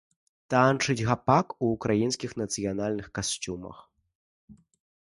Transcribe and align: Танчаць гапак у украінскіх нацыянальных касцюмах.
Танчаць 0.53 1.03
гапак 1.09 1.53
у 1.67 1.69
украінскіх 1.75 2.31
нацыянальных 2.43 3.07
касцюмах. 3.19 3.87